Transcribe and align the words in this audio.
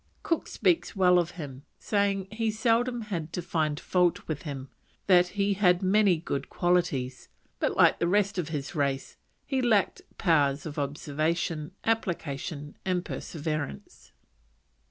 Cook 0.23 0.47
speaks 0.47 0.95
well 0.95 1.19
of 1.19 1.31
him, 1.37 1.61
saying 1.77 2.27
he 2.31 2.49
seldom 2.49 3.01
had 3.01 3.31
to 3.33 3.41
find 3.43 3.79
fault 3.79 4.27
with 4.27 4.41
him, 4.41 4.69
that 5.05 5.27
he 5.37 5.53
had 5.53 5.83
many 5.83 6.17
good 6.17 6.49
qualities, 6.49 7.29
but, 7.59 7.77
like 7.77 7.99
the 7.99 8.07
rest 8.07 8.39
of 8.39 8.49
his 8.49 8.73
race, 8.73 9.17
he 9.45 9.61
lacked 9.61 10.01
powers 10.17 10.65
of 10.65 10.79
observation, 10.79 11.73
application, 11.85 12.75
and 12.83 13.05
perseverance. 13.05 14.11